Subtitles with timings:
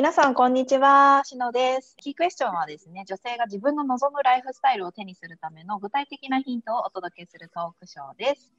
[0.00, 1.20] 皆さん、こんにちは。
[1.26, 1.94] しのです。
[1.98, 8.50] キークエスチョンはですね、女性が自分の望むライフスタイルを手にするための具体的なヒントをお届けするトークショーです。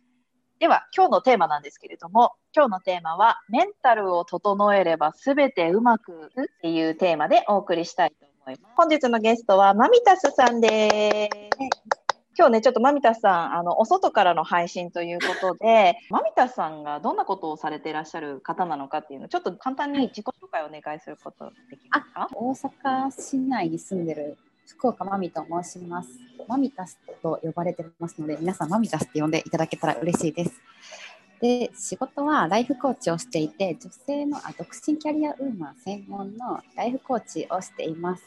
[0.59, 8.75] では、今日のテーマなんですけれども、今日のテーマは、メンタルを整えれば全てうまくっていうテーマでお送りしたいと思います。
[8.77, 11.27] 本日のゲストは、マミタスさんで
[11.59, 12.00] す。
[12.41, 22.29] 今日ね、ちょっとマミタさん、あの、お外からの配信ということで、 マミタさんがどんなことをされていらっしゃる方なのかっていうのを、ちょっと簡単に自己紹介をお願いすることできますか？
[22.33, 26.09] 大阪市内に住んでる福岡マミと申します。
[26.47, 30.59] マミタスと呼ばれてますので、皆さんマミタスって呼んでいただけたら嬉しいです。
[31.41, 38.23] で、仕事はライフコーチをしていて、女性のあ独身キャリアウーマン専門のライフコーチをしています。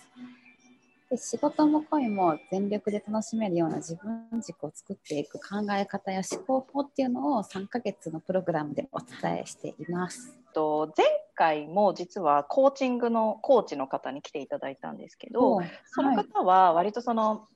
[1.15, 10.37] で仕事も恋も全力で楽しめるような自分軸を作っていく考え方や思考法っていうのを3ヶ月のプログラムでお伝えしています。
[10.53, 17.47] と前回も実はコーチングのコーチの方に来ていただいたんですけど、その方は割とその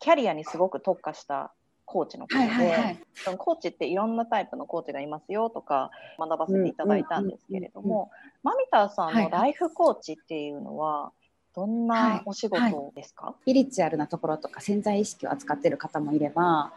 [0.00, 1.52] キャリアにすごく特化した
[1.84, 2.98] コーチの方で、はいはいはい、
[3.38, 8.10] コーチっていろんなタイプのコーチがいますよとか学ばせていただいたんですけれども、
[8.42, 11.12] マミターさんのライフコーチっていうのは、
[11.54, 16.72] どんなお仕事ですか、はいはい、スピリチュアルなところとか潜在意識を扱っている方もいれば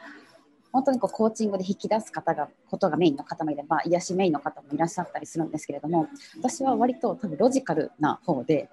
[0.71, 8.69] 本当にこうコーチングで引き出す方がことがメインの方もいれば癒しメインの方もいらっしゃったりするんですけれども私は割と多分ロジカルな方で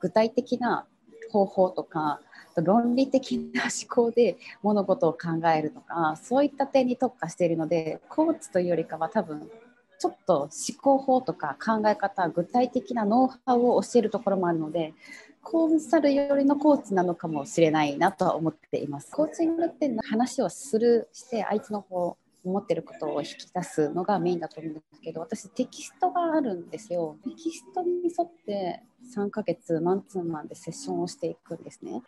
[0.00, 0.86] 具体的な
[1.30, 2.20] 方法とか
[2.56, 9.50] 論理的な思考で物事を考えるとかそういった点に特化しているのでコーチというよりかは多分
[9.98, 14.94] ちょっと思考法とか考え方具体的なノウハウを教えるところもあるので
[15.42, 19.10] コンサルよりのコーチなのかもしれないなとは思っています。
[19.10, 27.16] コーチングって話をするして相手のこう思ってることを引き出すのがメインだと思うんですけど私テキストがあるんですよ。
[27.24, 28.82] テキストに沿って
[29.14, 32.02] 3ヶ月マンツーマンでセッションをしていくんですね。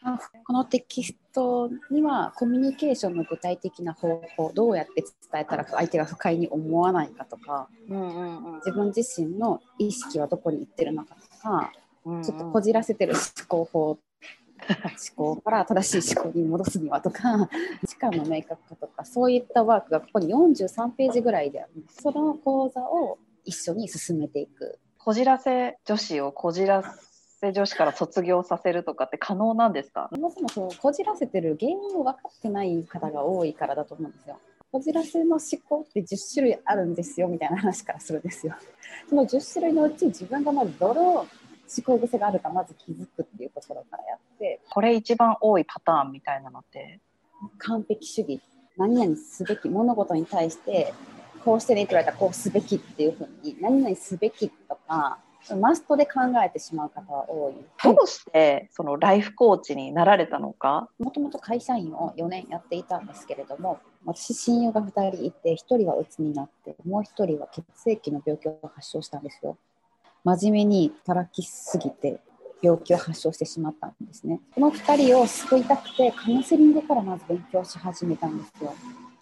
[0.45, 11.73] このテキストにはコミュニケーションの具体的な方法どうやって伝えたら相手が不快に思わないかとか、うんうんうん、自分自身の意識はどこに行ってるのかとか、
[12.05, 13.99] うんうん、ちょっとこじらせてる思考法
[14.69, 17.49] 思考から正しい思考に戻すにはとか
[18.01, 24.79] 時間の明確化とかそういったワークがここに43ページぐらいであるその講座を一緒に進めていく。
[24.99, 26.83] こじらせ女子をこじら
[27.41, 30.11] せ女子から卒業させるとかって可能なんですか？
[30.13, 34.39] そもそもそうこじらせてる原因を分かってない方が多いからだと思うんですよ。
[34.71, 38.55] こじらせの思考って10種類あるんですよみたいな話からするんですよ。
[39.09, 41.27] その10種類のうち自分がまずどの思
[41.85, 44.61] 考癖があるかまず気づくっていうところからやって。
[44.71, 47.01] これ一番多いパターンみたいなのって？
[47.59, 48.41] 完璧主義
[48.77, 50.93] 何々すべき物事に対して
[51.45, 55.19] こうしてねって言われたらこうすべきっていうふうに何々すべきとか
[55.59, 57.55] マストで考えてしまう方は多い。
[57.83, 60.91] どうしてそのライフコーチになられたのか？
[60.99, 69.57] もともと会社員を4年やっていたんですけれども私親友が2人いて1人はうつになってもう1人は血液の病気を発症したんですよ。
[70.25, 72.21] 真面目に働きすぎて
[72.63, 74.41] 病気を発症してしまったんですね。
[74.55, 78.75] この2人を救いたくてカウンセリングからまず勉強し始めたんですよ。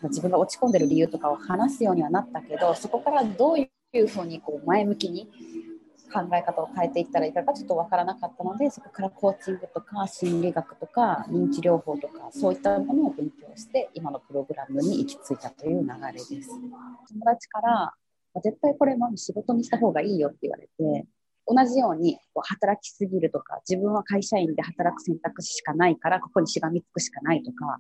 [0.03, 3.69] 自分が落ち込んでる理由とかを話すようにはなったけどそこからどうい
[3.99, 5.29] うふうにこう前向きに
[6.13, 16.51] 考え方を変えていったらいいかがちょっと分からなかったのでそこからコーチングとか心理学とか認知療法とかそういったものを勉強して今のプログラムに行き着いたという流れです。
[17.11, 17.93] 友達から
[18.43, 21.07] 絶対これ仕事にした方がいいよって言われて
[21.49, 27.79] 同じようにこう働きすぎるとか自分は会社員で働く選択肢しかないからここにしがみつくしかないとか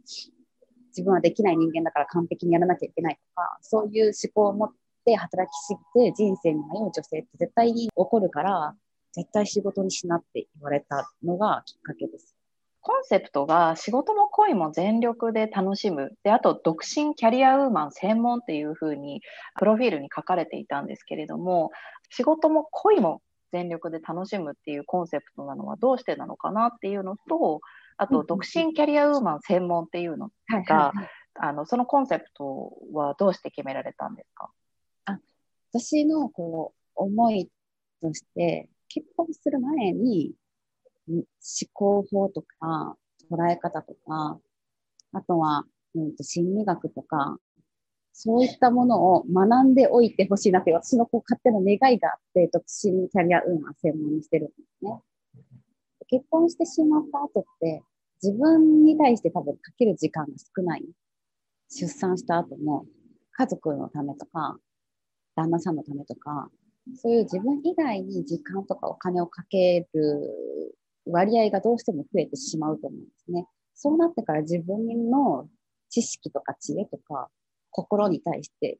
[0.99, 4.69] 自分はできない人間だから完璧にやらなきゃいけないとか、そういう思考を持っ
[5.05, 8.75] て働きすぎて人生に迷う女性って絶対に起こるから、
[9.13, 12.35] 絶対仕事にしなって言われたのがきっかけです。
[12.81, 16.13] コンセプトが仕事も恋も全力で楽しむ。
[16.25, 19.21] で、あと独身キャリアウーマン専門っていうふうに
[19.59, 21.71] プロフィールに書かれていたんですけれども、
[22.11, 23.21] 仕事も恋も
[23.53, 27.61] 全力で楽しむっていうコンセプトなのはどうしてなのかなっていうのと、
[27.97, 30.31] あと、独身キャリアウーマン専門っていうの
[30.67, 30.93] が、
[31.41, 34.51] あのそのコンセプトはどうして決められたんですか？
[35.07, 35.19] あ
[35.73, 37.51] 私のこう思い
[38.01, 40.33] として、結婚する前に
[41.09, 41.23] 思
[41.73, 42.97] 考法とか
[43.31, 44.39] 捉え方とか、
[45.13, 47.39] あとは、うん、と心理学とか、
[48.21, 55.01] そういったものを学んでおいてほしいなって私のこう勝手な願いがあって、独身キャリアウーマン専門にしてるんですね。
[56.09, 57.81] 結婚してしまった後って、
[58.21, 60.85] 自分に対して多分かける時間が少ない。
[61.71, 62.87] 出産した後も、
[63.35, 64.59] 家族のためとか、
[65.37, 66.51] 旦那さんのためとか、
[66.97, 70.35] そういう自分以外に時間とかお金をかける
[71.07, 73.47] 割合がどうしても増えてしまうと思うんですね。
[73.77, 75.49] そうなってから自分の
[75.89, 77.31] 知識とか知恵とか
[77.71, 78.79] 心に対して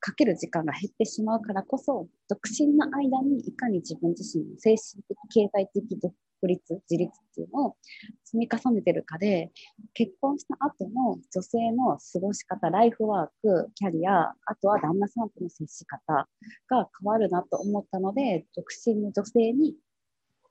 [0.00, 6.12] かける時間が減ってしまうからこそ独身の間にいかに自分自身の精神的経済的独
[6.46, 7.76] 立自立っていうのを
[8.22, 9.50] 積み重ねてるかで
[9.94, 16.26] 結婚した後の女性の過ごし方ライフワークキャリアあとは旦那さんとの接し方が
[16.68, 19.74] 変わるなと思ったので独身の女性に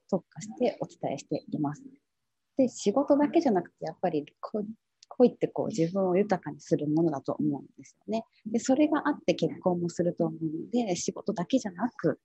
[0.09, 1.83] 特化してお伝えしています。
[2.57, 4.25] で仕事だけじゃなくてやっぱり
[5.09, 8.25] 恋ってこう自分を豊かにするものだと思うんですよね。
[8.45, 12.19] でそれがあって結婚もすると思うので仕事だけじゃなく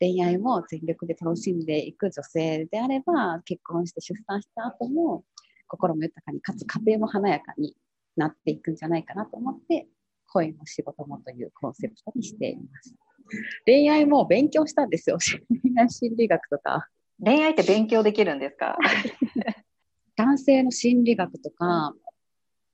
[0.00, 5.24] 恋愛も全力で楽しんでいく女性であれば結婚して出産した後も
[5.68, 7.76] 心も豊かにかつ家庭も華やかに
[8.16, 9.86] なっていくんじゃないかなと思って
[10.32, 12.94] 恋も仕事もというコンセプトにしています。
[13.64, 15.18] 恋愛も勉強したんですよ。
[15.62, 16.88] 恋愛心理学とか。
[17.24, 18.76] 恋愛って勉強できるんですか？
[20.16, 21.94] 男性の心理学とか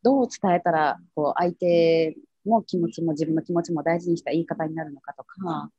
[0.03, 5.71] どう伝えたらこう相手も気持ちも自分の気持ちも大事にした言い方になるのかとか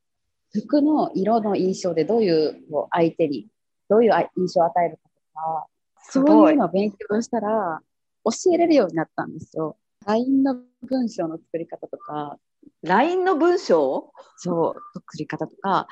[0.52, 3.48] 服の色の印象でどういうこう相手に
[3.90, 5.68] どういう印象を与えるかとか
[6.12, 7.82] そういうのを勉強したら
[8.26, 9.78] 教えれるようになったんですよ。
[10.06, 12.38] LINE の文章の作り方とか。
[12.84, 14.12] LINE の文章？
[14.38, 15.88] そう作り方とか。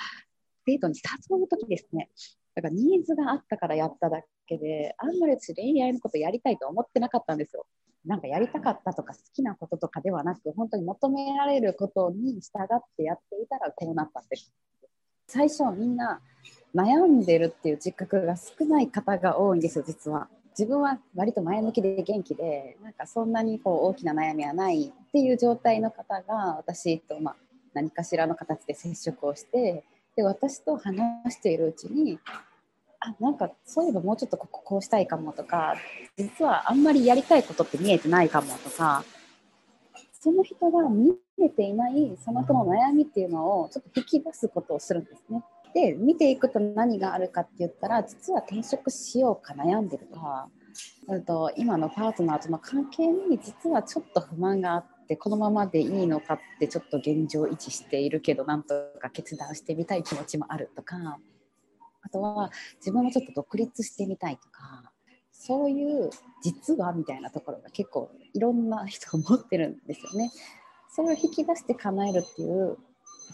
[0.65, 2.09] デートに誘う時ですね。
[2.55, 7.65] だからニーズがあったからやっただけであんまり私恋愛のことやりたいと思ってなかったんですよ。
[8.07, 14.37] なんかやりたかったとか好きなこととかではなく本当に求められることに従ってやっていたらこうなったって。
[15.27, 16.21] 最初はみんな
[16.73, 20.29] 悩んでるっていう自覚が少ない方が多いんですよ実は。
[20.57, 27.35] 自分は割と前向きで元気でなんかそんなにこう大きな悩みはないっていう状態の方が私とま
[27.73, 29.83] 何かしらの形で接触をして
[30.15, 32.17] で私と話しているうちに
[32.99, 35.75] あなんかそういえばもうちょっとこここうしたいかもとか
[36.17, 39.03] 実はあんまりやりたいことって見えてないかもとか
[40.19, 45.43] その人が見えていないその人の悩みっていうのをちょっと引き出すことをするんですね。
[45.73, 50.49] で見ていくと何があるかって言ったら実は転職しようか悩んでるとか
[51.25, 61.19] と今のパートナーとの関係に実はちょっと不満があってこのままでいいのかってちょっと現状維持しているけどなんとか決断してみたい気持ちもあるとか
[62.07, 64.91] あとは自分もちょっと独立してみたいとか
[65.33, 66.09] そういう
[66.41, 70.31] 実はみたいなところが結構いろんな人が持ってるんですよね。
[70.89, 72.79] それを引き出して叶えるっていうこ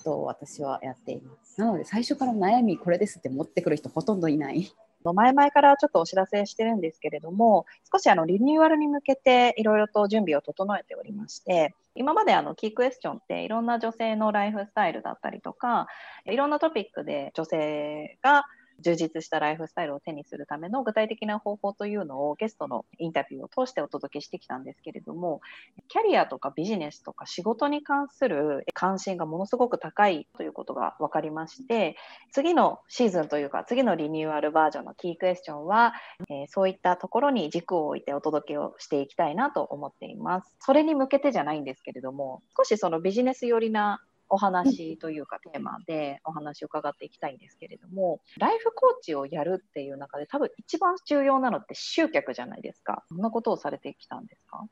[0.04, 1.60] とを私はやっています。
[1.60, 4.72] なので最初から悩みこれですって持ってくる人ほとんどいない。
[5.12, 15.88] 前々からちょっとお知らせしてるんですけれども、少しあのリニューアルに向けていろいろと準備を整えておりまして、今まであのキークエスチョンっていろんな女性のライフスタイルだったりとか、
[16.26, 18.46] いろんなトピックで女性が
[18.82, 25.42] 充実したライフスタイルを手にするための具体的な方法というのをゲストのインタビューを通してお届けしてきたんですけれども、
[25.88, 31.96] キャリアとかビジネスとか仕事に関する関心がものすごく高いということが分かりまして、
[32.32, 35.94] 次のシーズンというか、次のリニューアルバージョンのキークエスチョンは、
[36.30, 40.56] えー、そういったところに軸を置いてお届けをしていきたいなと思っています。
[40.60, 44.02] それに向けてじゃないんですけれども、少しそのビジネス寄りな
[44.34, 53.04] お話というかテーマでお話を伺っていきたいんですけれども、ライフコーチをやるっていう中で多分一番重要なのって集客じゃないですか。
[53.12, 54.66] どんなことをされてきたんですか？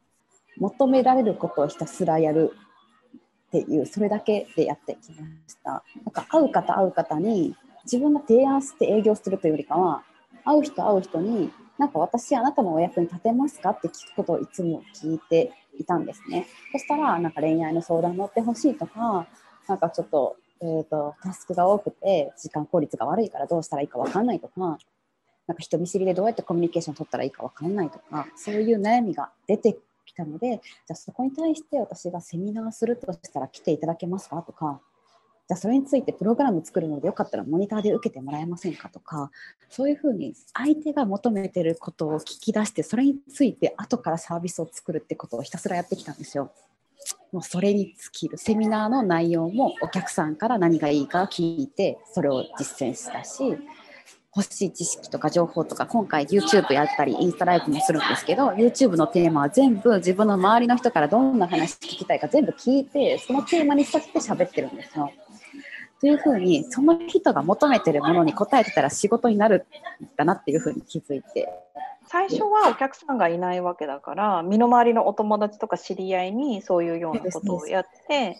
[0.57, 2.51] 求められることをひたすらやる
[3.47, 5.83] っていうそれだけでやってきました。
[6.03, 10.03] なんか会う方会う方に自分が提案して営業するというよりかは
[10.43, 16.47] 会う人会う人になんか私あなたのお役に立てますかって聞くことをいつも聞いていたんですね。
[16.73, 19.27] そしたらなんか恋愛の相談乗ってほしいとか
[19.71, 24.77] なんかちょっと,、えーと、タスクが多くて時間効率が悪いからどうしたらいいか分かんないとか
[25.47, 34.81] なんか人見知りでどうやってコミュニケーション取ったらいいか分かんないとかそういう悩みが出てきたのでじゃあそこに対して私がセミナーするとしたら来ていただけますかとか
[35.47, 39.31] じゃあそれについてプログラム作るのでよかったらモニターで受けてもらえませんかとか
[39.69, 46.51] そういうふうに相手が求めてることを聞き出してそれについて後からサービスを作るってことをひたすらやってきたんですよ。
[47.31, 53.57] もうそれに尽きるセミナーの内容もお客さんから何がいいか聞いてそれを実践したし
[54.33, 65.11] 欲しい知識とか情報とか今回 YouTube やったりインスタライブもするんですけど YouTube のテーマは全部自分の周りの人からどんな話聞きたいか全部聞いてそのテーマに沿って喋ってるんですよ。
[65.99, 69.67] というふうにその人が求めてるものに応えてたら仕事になる
[70.01, 71.47] んだなっていうふうに気づいて
[72.07, 78.37] 最初はお客さんがいないわけだから身の回りのお友達とか知り合いにそういうようなことをやって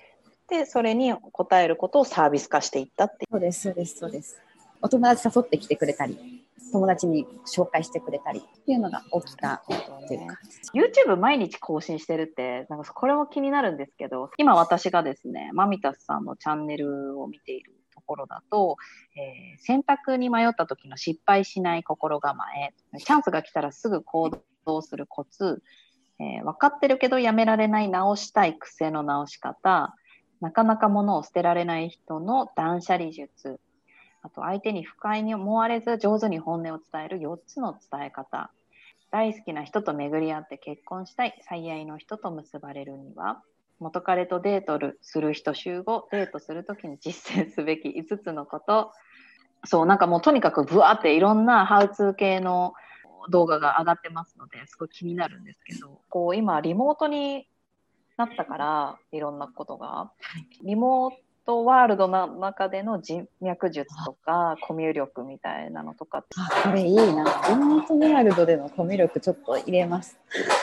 [0.49, 1.19] でそれに応
[1.53, 4.37] えることをサービス化していったってそうですそうですそうです。
[4.81, 10.39] お友達誘ってきてくれたり友達に紹介してくれたりっていうのが起きたっていうか
[10.73, 17.80] YouTube 毎日更新してるってなんかこれも気になるんですけど今私がですねマミタスさんのチャンネルを見ていると
[18.11, 18.75] ころだと、
[19.15, 24.31] えー、選択に迷った時の失敗しない心構えチャンスが来たらすぐ行
[24.65, 25.63] 動するコツ、
[26.19, 29.95] えー、分かってるけどやめられない直したい癖の直し方
[30.41, 33.59] なかなか物を捨てられない人の断捨離術
[34.23, 38.51] あと相手に不快に思われず上手に本音を伝える4つの伝え方。
[39.09, 43.41] 大好きな人と巡り合って結婚したい最愛の人と結ばれるには
[43.81, 48.91] 元彼とデートする人集合デートするときに実践すべき5つのこと。
[49.65, 52.73] そうなんかもうとにかくブワーっていろんなハウツー系の
[53.29, 57.47] 動画が上がってますのですごい気になるんですけどこう今リモートに
[58.17, 60.11] なったからいろんなことが。
[60.63, 67.03] リモートワールドの中での人脈術とかコミュ力みたいなのとかあこれいいな。
[67.03, 70.19] リモートワールドでのコミュ力ちょっと入れます。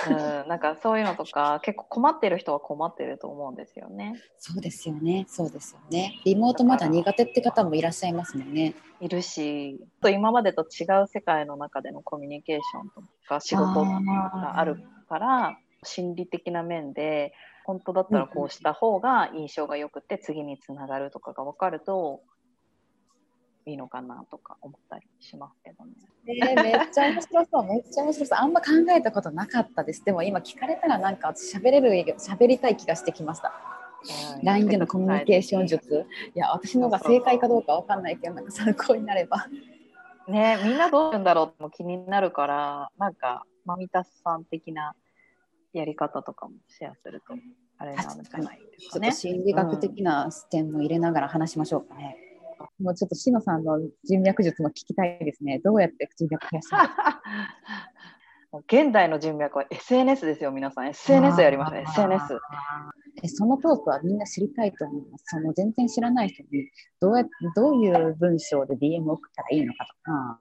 [0.08, 4.14] うんなんかそういうのとか結構困ってる人は困ってると思うんですよね。
[4.38, 5.26] そうですよね。
[5.28, 6.20] そうですよね。
[6.24, 8.74] リモートまだ苦手って方もいらっしゃいますもんね。
[9.00, 17.32] いるし今までと違う世界の中でのコミュニケーションとか仕事があるから心理的な面で
[17.68, 22.22] 本当だったらこうした方が印象が良くて次につながるとかが分かると
[23.66, 25.92] いいのかなとか思ったりしますけどね。
[26.26, 28.38] えー、めっちゃ面白そう、めっちゃ面白そう。
[28.40, 30.02] あんま考えたことなかったです。
[30.02, 33.52] でも今聞かれたらなんか喋れる、喋りたい気がしてきました。
[34.42, 36.06] LINE でのコミュニケーション術。
[36.34, 39.46] いや、私のが正解かどうかわかんないけど、なんか参考になれば。
[40.26, 44.94] ねみんなどういうんだろうっても気になるから、なんか、マミタスさん的な
[45.72, 47.34] やり方とかもシェアすると
[47.78, 49.12] あれなんじゃないですかね。
[49.12, 52.16] 心理学的な視点も入れながら話しましょうかね。
[52.78, 55.60] うん、もうちょっとしのさんの人脈術も聞きたいですね。
[55.62, 57.22] どうやって人脈増やした
[58.66, 60.88] 現代の人脈は SNS ですよ、皆さん。
[60.88, 62.38] SNS やりました、SNS。
[63.22, 65.24] えそのトークはみんな知りたいと思います。
[65.26, 66.70] その全然知らない人に
[67.00, 70.40] どうやどういう文章で DM 送ったらいいのかとか。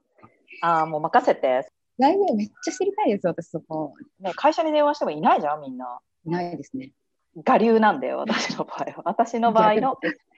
[0.62, 1.70] ああ、もう任せて。
[1.98, 3.94] 内容めっちゃ知りたいです、私そこ。
[4.20, 6.00] ね、会社に電話してもいないじゃん、みんな。
[6.26, 6.92] いないですね。
[7.36, 9.02] 我流なんだよ、私の場合は。
[9.06, 9.98] 私の場合の。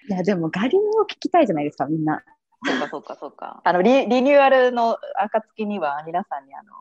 [0.10, 2.24] いや、でも我流を聞きたいじゃないですか、みんな。
[2.66, 3.62] そうか、そうか、そうか。
[3.64, 6.74] あのリリニューアルの暁には、皆さんにあの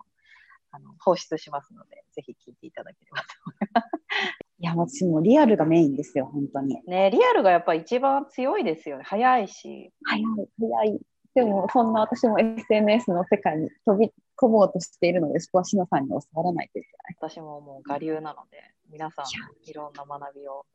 [0.70, 3.86] あの放出しますので、ぜひ聞いていただければと思います。
[4.60, 6.82] いや、私もリアルがメインですよ、本当に。
[6.86, 9.04] ね、リアルがやっぱ一番強いですよね。
[9.06, 9.92] 早いし。
[10.04, 10.24] 早い、
[10.58, 11.00] 早い。
[11.34, 17.16] でも、そんな私も SNS の世界に飛び込もうとしているので、そこは篠さんに教わらないといけない。
[17.30, 18.58] 私ももう我流なので、
[18.90, 19.26] 皆さん
[19.68, 20.66] いろんな学びを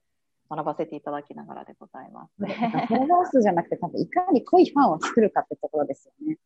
[0.49, 2.33] 学ばせていただきながらでございます。
[2.37, 6.37] フォロワー数じゃなくて、多分いかに濃いファンを作るかってところですよね。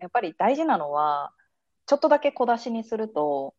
[0.00, 1.32] やっぱり大事なのは、
[1.86, 3.54] ちょっとだけ小出しにすると、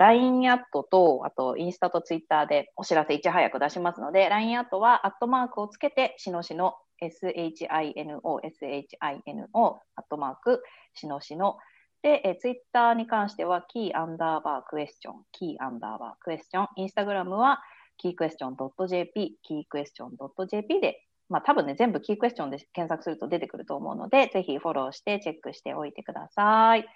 [0.00, 10.62] LINE アットと、あとインスタとツイッターでお知らせいち早く出しますので、LINE アットはアットマークをつけて、しのしの SHINO、SHINO、アットマーク、
[10.94, 11.58] しのしの。
[12.00, 17.60] で、えツイッターに関しては、キーアンダーバークエスチョン、キーアンダーバークエスチョン、インスタグラムは、
[17.98, 18.56] キークエスチョン
[18.88, 20.16] .jp、キークエスチョン
[20.48, 26.86] .jp でまあ、多分ね、全部キークエスチョンで検索すると出てくると思うので、ぜひフォローしてチェックしておいてください。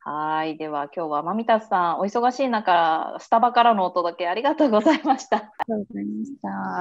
[0.00, 0.56] はい。
[0.56, 5.36] では、今日はマミタスさん、お忙しい中、スタバからのお届けありがとうございました。
[5.36, 6.48] ありがとうございました。